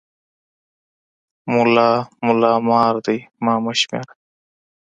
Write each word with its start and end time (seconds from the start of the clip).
ملا 1.53 1.89
ملا 2.25 2.53
مار 2.67 2.95
دی، 3.05 3.19
ما 3.43 3.53
مه 3.63 3.73
شمېره. 3.79 4.13